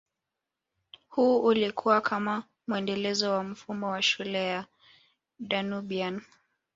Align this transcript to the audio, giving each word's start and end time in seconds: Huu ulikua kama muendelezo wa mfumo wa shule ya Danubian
Huu 1.09 1.39
ulikua 1.43 2.01
kama 2.01 2.43
muendelezo 2.67 3.31
wa 3.31 3.43
mfumo 3.43 3.89
wa 3.89 4.01
shule 4.01 4.47
ya 4.47 4.65
Danubian 5.39 6.21